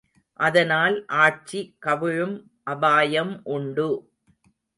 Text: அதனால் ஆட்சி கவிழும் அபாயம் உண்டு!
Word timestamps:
அதனால் 0.39 0.95
ஆட்சி 1.17 1.59
கவிழும் 1.79 2.35
அபாயம் 2.67 3.33
உண்டு! 3.47 3.89